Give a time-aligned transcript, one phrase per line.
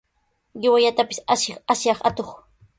[0.61, 2.29] ¡Qiwallatapis ashiy, asyaq atuq!